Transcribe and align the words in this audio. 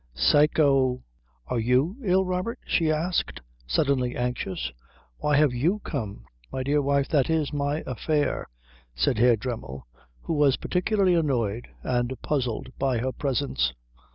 "Psycho?" 0.15 1.03
"Are 1.45 1.59
you 1.59 1.97
ill, 2.03 2.25
Robert?" 2.25 2.57
she 2.65 2.91
asked, 2.91 3.39
suddenly 3.67 4.15
anxious. 4.17 4.71
"Why 5.17 5.37
have 5.37 5.53
you 5.53 5.77
come?" 5.83 6.23
"My 6.51 6.63
dear 6.63 6.81
wife, 6.81 7.07
that 7.09 7.29
is 7.29 7.53
my 7.53 7.83
affair," 7.85 8.47
said 8.95 9.19
Herr 9.19 9.35
Dremmel, 9.35 9.85
who 10.23 10.33
was 10.33 10.57
particularly 10.57 11.13
annoyed 11.13 11.67
and 11.83 12.19
puzzled 12.23 12.69
by 12.79 12.97
her 12.97 13.11
presence. 13.11 13.75